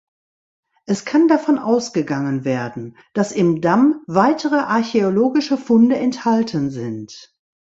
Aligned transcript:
Es 0.87 1.05
kann 1.05 1.27
davon 1.27 1.59
ausgegangen 1.59 2.43
werden, 2.43 2.97
dass 3.13 3.31
im 3.31 3.61
Damm 3.61 4.01
weitere 4.07 4.55
archäologische 4.55 5.59
Funde 5.59 5.95
enthalten 5.97 6.71
sind. 6.71 7.35